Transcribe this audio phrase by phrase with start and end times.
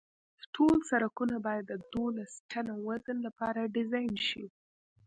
[0.55, 4.45] ټول سرکونه باید د دولس ټنه وزن لپاره ډیزاین شي